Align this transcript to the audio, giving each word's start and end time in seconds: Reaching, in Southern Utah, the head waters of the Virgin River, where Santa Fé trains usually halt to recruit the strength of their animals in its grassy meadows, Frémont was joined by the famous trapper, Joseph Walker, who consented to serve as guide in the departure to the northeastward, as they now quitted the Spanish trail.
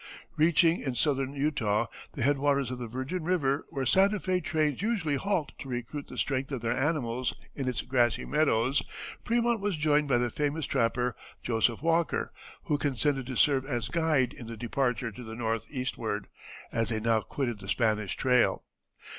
Reaching, 0.35 0.81
in 0.81 0.95
Southern 0.95 1.35
Utah, 1.35 1.85
the 2.13 2.23
head 2.23 2.39
waters 2.39 2.71
of 2.71 2.79
the 2.79 2.87
Virgin 2.87 3.23
River, 3.23 3.67
where 3.69 3.85
Santa 3.85 4.19
Fé 4.19 4.43
trains 4.43 4.81
usually 4.81 5.13
halt 5.15 5.51
to 5.59 5.69
recruit 5.69 6.07
the 6.07 6.17
strength 6.17 6.51
of 6.51 6.61
their 6.61 6.75
animals 6.75 7.35
in 7.53 7.67
its 7.67 7.83
grassy 7.83 8.25
meadows, 8.25 8.81
Frémont 9.23 9.59
was 9.59 9.77
joined 9.77 10.07
by 10.07 10.17
the 10.17 10.31
famous 10.31 10.65
trapper, 10.65 11.15
Joseph 11.43 11.83
Walker, 11.83 12.33
who 12.63 12.79
consented 12.79 13.27
to 13.27 13.35
serve 13.37 13.63
as 13.67 13.89
guide 13.89 14.33
in 14.33 14.47
the 14.47 14.57
departure 14.57 15.11
to 15.11 15.23
the 15.23 15.35
northeastward, 15.35 16.25
as 16.71 16.89
they 16.89 16.99
now 16.99 17.21
quitted 17.21 17.59
the 17.59 17.69
Spanish 17.69 18.15
trail. 18.15 18.63